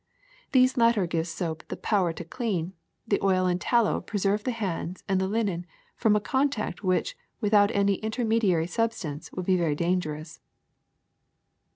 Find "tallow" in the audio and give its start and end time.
3.61-4.01